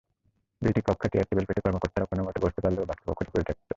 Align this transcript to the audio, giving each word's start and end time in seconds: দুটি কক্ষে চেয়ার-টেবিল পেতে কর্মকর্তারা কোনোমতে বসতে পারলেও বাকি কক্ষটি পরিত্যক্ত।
দুটি 0.61 0.81
কক্ষে 0.87 1.07
চেয়ার-টেবিল 1.11 1.45
পেতে 1.47 1.61
কর্মকর্তারা 1.65 2.09
কোনোমতে 2.11 2.39
বসতে 2.43 2.59
পারলেও 2.63 2.89
বাকি 2.89 3.03
কক্ষটি 3.07 3.31
পরিত্যক্ত। 3.33 3.61